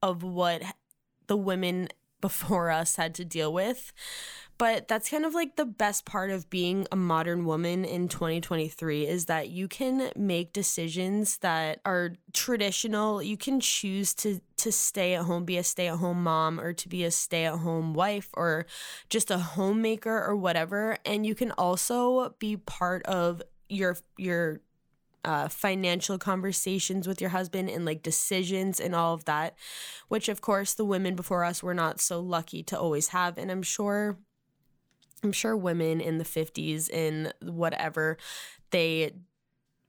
of 0.00 0.22
what 0.22 0.62
the 1.26 1.36
women 1.36 1.88
before 2.20 2.70
us 2.70 2.96
had 2.96 3.14
to 3.16 3.24
deal 3.24 3.52
with. 3.52 3.92
But 4.58 4.88
that's 4.88 5.10
kind 5.10 5.24
of 5.26 5.34
like 5.34 5.56
the 5.56 5.66
best 5.66 6.06
part 6.06 6.30
of 6.30 6.48
being 6.48 6.86
a 6.90 6.96
modern 6.96 7.44
woman 7.44 7.84
in 7.84 8.08
2023 8.08 9.06
is 9.06 9.26
that 9.26 9.50
you 9.50 9.68
can 9.68 10.10
make 10.16 10.52
decisions 10.54 11.38
that 11.38 11.80
are 11.84 12.12
traditional. 12.32 13.22
You 13.22 13.36
can 13.36 13.60
choose 13.60 14.14
to 14.14 14.40
to 14.58 14.72
stay 14.72 15.14
at 15.14 15.24
home, 15.24 15.44
be 15.44 15.58
a 15.58 15.62
stay-at-home 15.62 16.22
mom 16.22 16.58
or 16.58 16.72
to 16.72 16.88
be 16.88 17.04
a 17.04 17.10
stay-at-home 17.10 17.92
wife 17.92 18.30
or 18.32 18.64
just 19.10 19.30
a 19.30 19.36
homemaker 19.36 20.24
or 20.24 20.34
whatever, 20.34 20.96
and 21.04 21.26
you 21.26 21.34
can 21.34 21.50
also 21.52 22.34
be 22.38 22.56
part 22.56 23.04
of 23.04 23.42
your 23.68 23.96
your 24.16 24.60
uh, 25.26 25.48
financial 25.48 26.18
conversations 26.18 27.08
with 27.08 27.20
your 27.20 27.30
husband 27.30 27.68
and 27.68 27.84
like 27.84 28.02
decisions 28.02 28.78
and 28.78 28.94
all 28.94 29.12
of 29.12 29.24
that, 29.24 29.56
which 30.08 30.28
of 30.28 30.40
course 30.40 30.72
the 30.72 30.84
women 30.84 31.16
before 31.16 31.42
us 31.44 31.62
were 31.64 31.74
not 31.74 32.00
so 32.00 32.20
lucky 32.20 32.62
to 32.62 32.78
always 32.78 33.08
have. 33.08 33.36
And 33.36 33.50
I'm 33.50 33.62
sure, 33.62 34.16
I'm 35.22 35.32
sure 35.32 35.56
women 35.56 36.00
in 36.00 36.18
the 36.18 36.24
50s 36.24 36.90
and 36.92 37.32
whatever, 37.42 38.16
they 38.70 39.12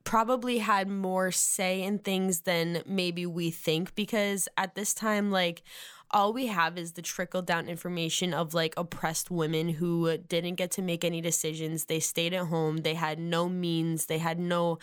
probably 0.04 0.60
had 0.60 0.88
more 0.88 1.32
say 1.32 1.84
in 1.84 2.00
things 2.00 2.42
than 2.42 2.82
maybe 2.86 3.26
we 3.26 3.52
think 3.52 3.94
because 3.94 4.48
at 4.58 4.74
this 4.74 4.94
time, 4.94 5.32
like, 5.32 5.64
all 6.12 6.32
we 6.32 6.48
have 6.48 6.78
is 6.78 6.94
the 6.94 7.02
trickle 7.02 7.42
down 7.42 7.68
information 7.68 8.34
of 8.34 8.54
like 8.54 8.74
oppressed 8.78 9.30
women 9.30 9.70
who 9.70 10.18
didn't 10.18 10.56
get 10.56 10.72
to 10.72 10.82
make 10.82 11.04
any 11.04 11.22
decisions. 11.22 11.86
They 11.86 12.00
stayed 12.00 12.34
at 12.34 12.46
home. 12.46 12.78
They 12.78 12.94
had 12.94 13.20
no 13.20 13.50
means. 13.50 14.06
They 14.06 14.20
had 14.20 14.40
no 14.40 14.80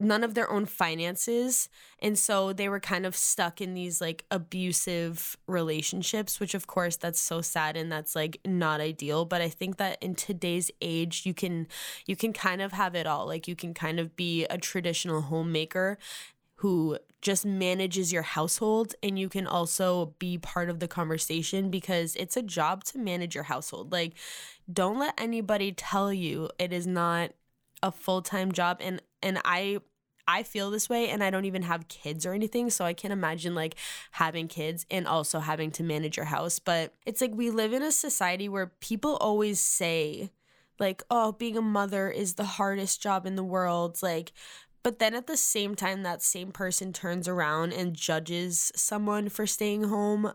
none 0.00 0.22
of 0.24 0.34
their 0.34 0.50
own 0.50 0.64
finances 0.66 1.68
and 2.00 2.18
so 2.18 2.52
they 2.52 2.68
were 2.68 2.80
kind 2.80 3.04
of 3.04 3.16
stuck 3.16 3.60
in 3.60 3.74
these 3.74 4.00
like 4.00 4.24
abusive 4.30 5.36
relationships 5.46 6.38
which 6.38 6.54
of 6.54 6.66
course 6.66 6.96
that's 6.96 7.20
so 7.20 7.40
sad 7.40 7.76
and 7.76 7.90
that's 7.90 8.14
like 8.14 8.38
not 8.44 8.80
ideal 8.80 9.24
but 9.24 9.40
i 9.40 9.48
think 9.48 9.76
that 9.76 9.98
in 10.00 10.14
today's 10.14 10.70
age 10.80 11.26
you 11.26 11.34
can 11.34 11.66
you 12.06 12.16
can 12.16 12.32
kind 12.32 12.62
of 12.62 12.72
have 12.72 12.94
it 12.94 13.06
all. 13.06 13.26
Like 13.26 13.48
you 13.48 13.56
can 13.56 13.74
kind 13.74 14.00
of 14.00 14.16
be 14.16 14.44
a 14.46 14.58
traditional 14.58 15.22
homemaker 15.22 15.98
who 16.56 16.98
just 17.20 17.44
manages 17.44 18.12
your 18.12 18.22
household 18.22 18.94
and 19.02 19.18
you 19.18 19.28
can 19.28 19.46
also 19.46 20.14
be 20.18 20.38
part 20.38 20.68
of 20.68 20.80
the 20.80 20.88
conversation 20.88 21.70
because 21.70 22.16
it's 22.16 22.36
a 22.36 22.42
job 22.42 22.84
to 22.84 22.98
manage 22.98 23.34
your 23.34 23.44
household. 23.44 23.92
Like 23.92 24.14
don't 24.72 24.98
let 24.98 25.14
anybody 25.18 25.72
tell 25.72 26.12
you 26.12 26.48
it 26.58 26.72
is 26.72 26.86
not 26.86 27.32
a 27.82 27.92
full-time 27.92 28.50
job 28.50 28.78
and 28.80 29.00
and 29.22 29.40
I 29.44 29.80
I 30.28 30.42
feel 30.42 30.70
this 30.70 30.90
way 30.90 31.08
and 31.08 31.24
I 31.24 31.30
don't 31.30 31.46
even 31.46 31.62
have 31.62 31.88
kids 31.88 32.26
or 32.26 32.34
anything. 32.34 32.68
So 32.68 32.84
I 32.84 32.92
can't 32.92 33.12
imagine 33.12 33.54
like 33.54 33.76
having 34.12 34.46
kids 34.46 34.84
and 34.90 35.08
also 35.08 35.40
having 35.40 35.70
to 35.72 35.82
manage 35.82 36.18
your 36.18 36.26
house. 36.26 36.58
But 36.58 36.92
it's 37.06 37.22
like 37.22 37.32
we 37.34 37.48
live 37.48 37.72
in 37.72 37.82
a 37.82 37.90
society 37.90 38.46
where 38.46 38.66
people 38.80 39.16
always 39.16 39.58
say, 39.58 40.30
like, 40.78 41.02
oh, 41.10 41.32
being 41.32 41.56
a 41.56 41.62
mother 41.62 42.10
is 42.10 42.34
the 42.34 42.44
hardest 42.44 43.02
job 43.02 43.26
in 43.26 43.36
the 43.36 43.42
world. 43.42 44.02
Like, 44.02 44.32
but 44.82 44.98
then 44.98 45.14
at 45.14 45.26
the 45.26 45.36
same 45.36 45.74
time, 45.74 46.02
that 46.02 46.22
same 46.22 46.52
person 46.52 46.92
turns 46.92 47.26
around 47.26 47.72
and 47.72 47.94
judges 47.94 48.70
someone 48.76 49.30
for 49.30 49.46
staying 49.46 49.84
home 49.84 50.32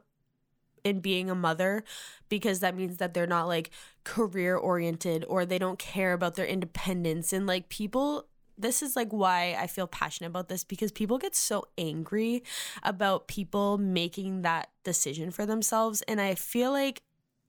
and 0.84 1.02
being 1.02 1.30
a 1.30 1.36
mother 1.36 1.84
because 2.30 2.60
that 2.60 2.75
means 2.75 2.98
that 2.98 3.13
they're 3.13 3.28
not 3.28 3.48
like 3.48 3.70
career 4.04 4.58
oriented 4.58 5.24
or 5.30 5.46
they 5.46 5.60
don't 5.60 5.80
care 5.80 6.13
about 6.13 6.36
their 6.36 6.46
independence. 6.46 7.32
And 7.32 7.46
like 7.46 7.70
people 7.70 8.28
this 8.58 8.82
is 8.82 8.96
like 8.96 9.12
why 9.12 9.58
I 9.60 9.68
feel 9.68 9.88
passionate 9.88 10.28
about 10.28 10.48
this 10.48 10.64
because 10.64 10.92
people 10.92 11.18
get 11.18 11.36
so 11.36 11.66
angry 11.78 12.44
about 12.84 13.28
people 13.28 13.78
making 13.78 14.44
that 14.44 14.70
decision 14.84 15.32
for 15.32 15.46
themselves. 15.46 16.02
And 16.04 16.22
I 16.22 16.36
feel 16.36 16.72
like 16.72 17.02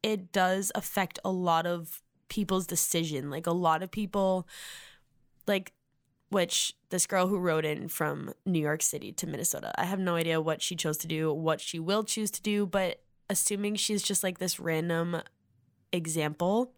it 0.03 0.33
does 0.33 0.73
affect 0.75 1.19
a 1.25 1.31
lot 1.31 1.67
of 1.67 2.03
people's 2.29 2.67
decision. 2.67 3.31
Like 3.31 3.47
a 3.47 3.53
lot 3.53 3.83
of 3.83 3.91
people, 3.91 4.49
like, 5.47 5.73
which 6.31 6.75
this 6.91 7.07
girl 7.07 7.29
who 7.29 7.39
wrote 7.39 7.65
in 7.65 7.89
from 7.89 8.33
New 8.45 8.59
York 8.59 8.83
City 8.83 9.13
to 9.13 9.27
Minnesota, 9.27 9.73
I 9.77 9.85
have 9.85 10.01
no 10.01 10.17
idea 10.17 10.41
what 10.41 10.63
she 10.63 10.75
chose 10.75 10.99
to 10.99 11.07
do, 11.07 11.33
what 11.33 11.61
she 11.61 11.79
will 11.79 12.03
choose 12.03 12.31
to 12.33 12.43
do, 12.43 12.67
but 12.67 13.03
assuming 13.31 13.77
she's 13.77 14.03
just 14.03 14.23
like 14.23 14.39
this 14.39 14.59
random 14.59 15.23
example 15.93 16.73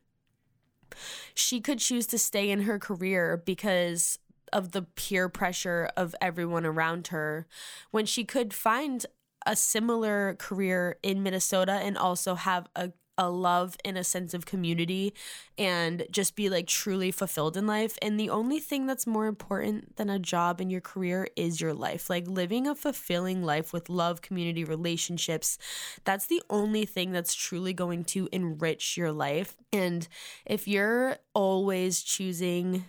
she 1.34 1.60
could 1.60 1.78
choose 1.78 2.06
to 2.08 2.18
stay 2.18 2.50
in 2.50 2.62
her 2.62 2.78
career 2.78 3.42
because 3.44 4.18
of 4.52 4.72
the 4.72 4.82
peer 4.82 5.28
pressure 5.28 5.90
of 5.96 6.14
everyone 6.20 6.64
around 6.64 7.08
her 7.08 7.46
when 7.90 8.06
she 8.06 8.24
could 8.24 8.54
find 8.54 9.06
a 9.44 9.56
similar 9.56 10.34
career 10.38 10.98
in 11.02 11.22
Minnesota 11.22 11.72
and 11.72 11.96
also 11.96 12.34
have 12.34 12.66
a 12.74 12.92
a 13.18 13.30
love 13.30 13.76
and 13.84 13.96
a 13.96 14.04
sense 14.04 14.34
of 14.34 14.46
community 14.46 15.14
and 15.56 16.06
just 16.10 16.36
be 16.36 16.48
like 16.48 16.66
truly 16.66 17.10
fulfilled 17.10 17.56
in 17.56 17.66
life. 17.66 17.96
And 18.02 18.18
the 18.18 18.30
only 18.30 18.60
thing 18.60 18.86
that's 18.86 19.06
more 19.06 19.26
important 19.26 19.96
than 19.96 20.10
a 20.10 20.18
job 20.18 20.60
in 20.60 20.70
your 20.70 20.80
career 20.80 21.28
is 21.36 21.60
your 21.60 21.74
life. 21.74 22.10
Like 22.10 22.26
living 22.28 22.66
a 22.66 22.74
fulfilling 22.74 23.42
life 23.42 23.72
with 23.72 23.88
love, 23.88 24.20
community, 24.20 24.64
relationships. 24.64 25.58
That's 26.04 26.26
the 26.26 26.42
only 26.50 26.84
thing 26.84 27.12
that's 27.12 27.34
truly 27.34 27.72
going 27.72 28.04
to 28.04 28.28
enrich 28.32 28.96
your 28.96 29.12
life. 29.12 29.56
And 29.72 30.06
if 30.44 30.68
you're 30.68 31.16
always 31.34 32.02
choosing 32.02 32.84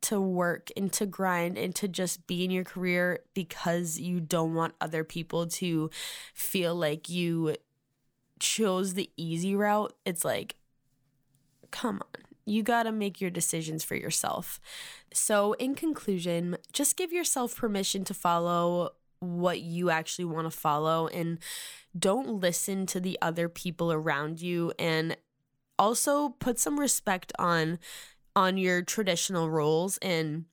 to 0.00 0.20
work 0.20 0.70
and 0.76 0.92
to 0.92 1.06
grind 1.06 1.58
and 1.58 1.74
to 1.74 1.88
just 1.88 2.26
be 2.26 2.44
in 2.44 2.50
your 2.50 2.64
career 2.64 3.20
because 3.34 3.98
you 3.98 4.20
don't 4.20 4.54
want 4.54 4.74
other 4.80 5.04
people 5.04 5.46
to 5.46 5.90
feel 6.34 6.74
like 6.74 7.08
you 7.08 7.56
chose 8.40 8.94
the 8.94 9.10
easy 9.16 9.54
route, 9.54 9.94
it's 10.04 10.24
like, 10.24 10.56
come 11.70 11.96
on. 11.96 12.24
You 12.46 12.62
got 12.62 12.84
to 12.84 12.92
make 12.92 13.20
your 13.20 13.30
decisions 13.30 13.84
for 13.84 13.94
yourself. 13.94 14.58
So, 15.12 15.52
in 15.54 15.74
conclusion, 15.74 16.56
just 16.72 16.96
give 16.96 17.12
yourself 17.12 17.54
permission 17.54 18.04
to 18.04 18.14
follow 18.14 18.92
what 19.20 19.60
you 19.60 19.90
actually 19.90 20.24
want 20.24 20.50
to 20.50 20.56
follow 20.56 21.08
and 21.08 21.38
don't 21.98 22.40
listen 22.40 22.86
to 22.86 23.00
the 23.00 23.18
other 23.20 23.48
people 23.48 23.92
around 23.92 24.40
you 24.40 24.72
and 24.78 25.16
also 25.78 26.30
put 26.30 26.58
some 26.58 26.78
respect 26.78 27.32
on 27.38 27.78
on 28.36 28.56
your 28.56 28.82
traditional 28.82 29.50
roles 29.50 29.98
and 29.98 30.44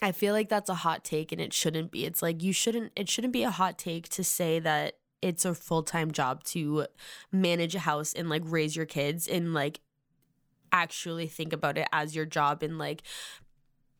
I 0.00 0.12
feel 0.12 0.32
like 0.32 0.48
that's 0.48 0.70
a 0.70 0.74
hot 0.74 1.04
take 1.04 1.32
and 1.32 1.40
it 1.40 1.52
shouldn't 1.52 1.90
be. 1.90 2.04
It's 2.04 2.22
like 2.22 2.42
you 2.42 2.52
shouldn't 2.52 2.92
it 2.94 3.08
shouldn't 3.08 3.32
be 3.32 3.42
a 3.42 3.50
hot 3.50 3.78
take 3.78 4.08
to 4.10 4.22
say 4.22 4.60
that 4.60 4.94
it's 5.20 5.44
a 5.44 5.54
full-time 5.54 6.12
job 6.12 6.44
to 6.44 6.86
manage 7.32 7.74
a 7.74 7.80
house 7.80 8.12
and 8.12 8.28
like 8.28 8.42
raise 8.44 8.76
your 8.76 8.86
kids 8.86 9.26
and 9.26 9.52
like 9.54 9.80
actually 10.72 11.26
think 11.26 11.52
about 11.52 11.78
it 11.78 11.88
as 11.92 12.14
your 12.14 12.26
job 12.26 12.62
and 12.62 12.78
like 12.78 13.02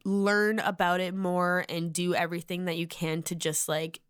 learn 0.04 0.58
about 0.60 1.00
it 1.00 1.14
more 1.14 1.64
and 1.68 1.92
do 1.92 2.14
everything 2.14 2.66
that 2.66 2.76
you 2.76 2.87
can 2.87 3.22
to 3.22 3.34
just 3.34 3.68
like 3.68 4.00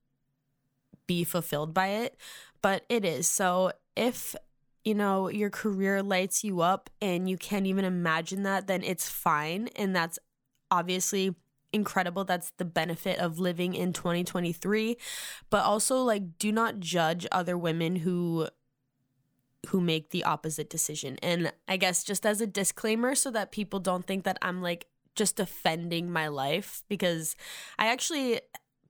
be 1.07 1.25
fulfilled 1.25 1.73
by 1.73 1.89
it. 1.89 2.17
But 2.61 2.85
it 2.89 3.05
is. 3.05 3.29
So 3.29 3.73
if 3.97 4.37
you 4.85 4.95
know, 4.95 5.29
your 5.29 5.51
career 5.51 6.03
lights 6.03 6.45
you 6.45 6.61
up 6.63 6.89
and 7.03 7.29
you 7.29 7.37
can't 7.37 7.67
even 7.67 7.85
imagine 7.85 8.45
that, 8.45 8.67
then 8.69 8.83
it's 8.83 9.09
fine. 9.09 9.69
And 9.77 9.95
that's 9.95 10.19
obviously 10.71 11.35
incredible. 11.73 12.25
That's 12.25 12.53
the 12.59 12.65
benefit 12.65 13.19
of 13.19 13.39
living 13.39 13.75
in 13.75 13.93
2023. 13.93 14.97
But 15.51 15.65
also, 15.65 15.99
like, 15.99 16.39
do 16.39 16.53
not 16.53 16.81
judge 16.81 17.27
other 17.33 17.57
women 17.57 17.97
who 17.97 18.49
who 19.69 19.81
make 19.81 20.11
the 20.11 20.25
opposite 20.25 20.71
decision. 20.71 21.19
And 21.23 21.53
I 21.67 21.77
guess 21.77 22.05
just 22.05 22.25
as 22.25 22.41
a 22.41 22.47
disclaimer 22.47 23.15
so 23.15 23.31
that 23.33 23.53
people 23.53 23.81
don't 23.81 24.07
think 24.07 24.25
that 24.25 24.39
I'm 24.41 24.63
like 24.63 24.87
just 25.15 25.37
defending 25.37 26.11
my 26.11 26.29
life 26.29 26.83
because 26.89 27.35
I 27.79 27.89
actually 27.89 28.41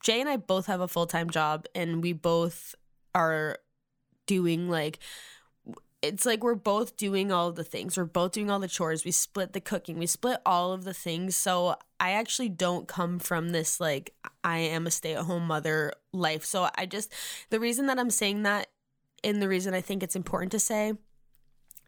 Jay 0.02 0.20
and 0.20 0.28
I 0.28 0.36
both 0.36 0.66
have 0.66 0.80
a 0.80 0.86
full-time 0.86 1.30
job 1.30 1.64
and 1.74 2.02
we 2.02 2.12
both 2.12 2.74
are 3.14 3.58
doing 4.26 4.68
like 4.68 4.98
it's 6.00 6.24
like 6.24 6.44
we're 6.44 6.54
both 6.54 6.96
doing 6.96 7.32
all 7.32 7.50
the 7.50 7.64
things. 7.64 7.96
We're 7.96 8.04
both 8.04 8.32
doing 8.32 8.50
all 8.50 8.60
the 8.60 8.68
chores. 8.68 9.04
We 9.04 9.10
split 9.10 9.52
the 9.52 9.60
cooking. 9.60 9.98
We 9.98 10.06
split 10.06 10.38
all 10.46 10.72
of 10.72 10.84
the 10.84 10.94
things. 10.94 11.34
So 11.34 11.76
I 11.98 12.12
actually 12.12 12.50
don't 12.50 12.86
come 12.86 13.18
from 13.18 13.50
this 13.50 13.80
like 13.80 14.14
I 14.44 14.58
am 14.58 14.86
a 14.86 14.90
stay-at-home 14.90 15.46
mother 15.46 15.92
life. 16.12 16.44
So 16.44 16.68
I 16.76 16.86
just 16.86 17.12
the 17.50 17.58
reason 17.58 17.86
that 17.86 17.98
I'm 17.98 18.10
saying 18.10 18.44
that 18.44 18.68
and 19.24 19.42
the 19.42 19.48
reason 19.48 19.74
I 19.74 19.80
think 19.80 20.02
it's 20.02 20.16
important 20.16 20.52
to 20.52 20.60
say 20.60 20.92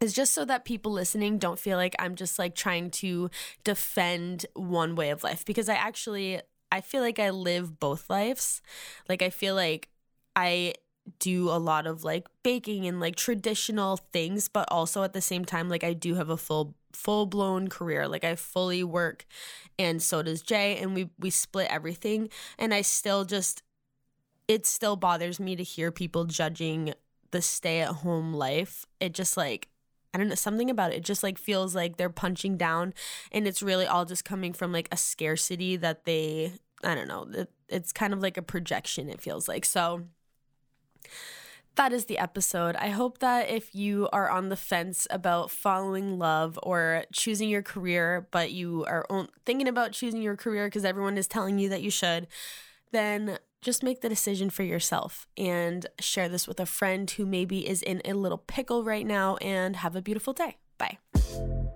is 0.01 0.13
just 0.13 0.33
so 0.33 0.43
that 0.45 0.65
people 0.65 0.91
listening 0.91 1.37
don't 1.37 1.59
feel 1.59 1.77
like 1.77 1.95
I'm 1.99 2.15
just 2.15 2.37
like 2.37 2.55
trying 2.55 2.89
to 2.91 3.29
defend 3.63 4.45
one 4.55 4.95
way 4.95 5.11
of 5.11 5.23
life 5.23 5.45
because 5.45 5.69
I 5.69 5.75
actually 5.75 6.41
I 6.71 6.81
feel 6.81 7.01
like 7.01 7.19
I 7.19 7.29
live 7.29 7.79
both 7.79 8.09
lives. 8.09 8.61
Like 9.07 9.21
I 9.21 9.29
feel 9.29 9.55
like 9.55 9.87
I 10.35 10.73
do 11.19 11.49
a 11.49 11.57
lot 11.57 11.87
of 11.87 12.03
like 12.03 12.27
baking 12.43 12.87
and 12.87 12.99
like 12.99 13.15
traditional 13.15 13.97
things, 13.97 14.47
but 14.47 14.67
also 14.71 15.03
at 15.03 15.13
the 15.13 15.21
same 15.21 15.45
time, 15.45 15.69
like 15.69 15.83
I 15.83 15.93
do 15.93 16.15
have 16.15 16.29
a 16.29 16.37
full 16.37 16.75
full 16.93 17.25
blown 17.25 17.67
career. 17.67 18.07
Like 18.07 18.23
I 18.23 18.35
fully 18.35 18.83
work 18.83 19.25
and 19.79 20.01
so 20.01 20.21
does 20.21 20.41
Jay 20.41 20.77
and 20.77 20.93
we 20.93 21.09
we 21.19 21.29
split 21.29 21.67
everything 21.69 22.29
and 22.57 22.73
I 22.73 22.81
still 22.81 23.25
just 23.25 23.63
it 24.47 24.65
still 24.65 24.95
bothers 24.95 25.39
me 25.39 25.55
to 25.55 25.63
hear 25.63 25.91
people 25.91 26.25
judging 26.25 26.93
the 27.31 27.41
stay 27.41 27.79
at 27.79 27.89
home 27.89 28.33
life. 28.33 28.85
It 28.99 29.13
just 29.13 29.37
like 29.37 29.69
I 30.13 30.17
don't 30.17 30.27
know, 30.27 30.35
something 30.35 30.69
about 30.69 30.91
it. 30.91 30.97
it 30.97 31.03
just 31.05 31.23
like 31.23 31.37
feels 31.37 31.73
like 31.73 31.95
they're 31.95 32.09
punching 32.09 32.57
down 32.57 32.93
and 33.31 33.47
it's 33.47 33.63
really 33.63 33.87
all 33.87 34.03
just 34.03 34.25
coming 34.25 34.51
from 34.51 34.73
like 34.73 34.89
a 34.91 34.97
scarcity 34.97 35.77
that 35.77 36.05
they 36.05 36.53
I 36.83 36.95
don't 36.95 37.07
know, 37.07 37.27
it, 37.33 37.49
it's 37.69 37.93
kind 37.93 38.11
of 38.11 38.21
like 38.21 38.37
a 38.37 38.41
projection 38.41 39.09
it 39.09 39.21
feels 39.21 39.47
like. 39.47 39.65
So 39.65 40.07
that 41.75 41.93
is 41.93 42.05
the 42.05 42.17
episode. 42.17 42.75
I 42.75 42.89
hope 42.89 43.19
that 43.19 43.49
if 43.49 43.73
you 43.73 44.09
are 44.11 44.29
on 44.29 44.49
the 44.49 44.55
fence 44.55 45.07
about 45.09 45.51
following 45.51 46.19
love 46.19 46.59
or 46.61 47.05
choosing 47.13 47.49
your 47.49 47.61
career, 47.61 48.27
but 48.31 48.51
you 48.51 48.85
are 48.85 49.05
thinking 49.45 49.67
about 49.67 49.93
choosing 49.93 50.21
your 50.21 50.35
career 50.35 50.67
because 50.67 50.85
everyone 50.85 51.17
is 51.17 51.27
telling 51.27 51.59
you 51.59 51.69
that 51.69 51.81
you 51.81 51.89
should, 51.89 52.27
then 52.91 53.37
just 53.61 53.83
make 53.83 54.01
the 54.01 54.09
decision 54.09 54.49
for 54.49 54.63
yourself 54.63 55.27
and 55.37 55.85
share 55.99 56.27
this 56.27 56.47
with 56.47 56.59
a 56.59 56.65
friend 56.65 57.09
who 57.11 57.25
maybe 57.25 57.67
is 57.67 57.81
in 57.81 58.01
a 58.03 58.13
little 58.13 58.39
pickle 58.39 58.83
right 58.83 59.05
now 59.05 59.37
and 59.37 59.77
have 59.77 59.95
a 59.95 60.01
beautiful 60.01 60.33
day. 60.33 60.57
Bye. 60.77 60.97